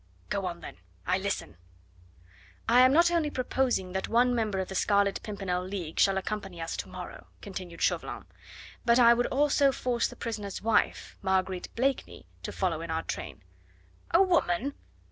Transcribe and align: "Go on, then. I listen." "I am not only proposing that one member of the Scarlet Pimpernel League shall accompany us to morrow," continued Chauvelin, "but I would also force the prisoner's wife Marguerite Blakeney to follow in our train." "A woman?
"Go 0.31 0.47
on, 0.47 0.61
then. 0.61 0.77
I 1.05 1.19
listen." 1.19 1.57
"I 2.67 2.79
am 2.81 2.91
not 2.91 3.11
only 3.11 3.29
proposing 3.29 3.91
that 3.91 4.07
one 4.07 4.33
member 4.33 4.57
of 4.57 4.67
the 4.67 4.73
Scarlet 4.73 5.21
Pimpernel 5.21 5.63
League 5.63 5.99
shall 5.99 6.17
accompany 6.17 6.59
us 6.59 6.75
to 6.77 6.89
morrow," 6.89 7.27
continued 7.39 7.83
Chauvelin, 7.83 8.25
"but 8.83 8.97
I 8.97 9.13
would 9.13 9.27
also 9.27 9.71
force 9.71 10.07
the 10.07 10.15
prisoner's 10.15 10.59
wife 10.59 11.19
Marguerite 11.21 11.69
Blakeney 11.75 12.25
to 12.41 12.51
follow 12.51 12.81
in 12.81 12.89
our 12.89 13.03
train." 13.03 13.43
"A 14.09 14.23
woman? 14.23 14.73